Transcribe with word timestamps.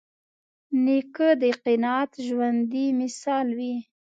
نیکه 0.83 1.29
د 1.41 1.43
قناعت 1.63 2.11
ژوندي 2.25 2.85
مثال 2.99 3.47
وي. 3.57 3.75